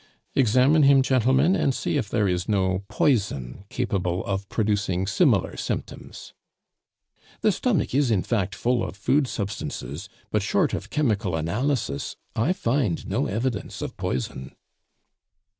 [0.33, 6.33] "Examine him, gentlemen, and see if there is no poison capable of producing similar symptoms."
[7.41, 12.51] "The stomach is, in fact, full of food substances; but short of chemical analysis, I
[12.51, 14.55] find no evidence of poison.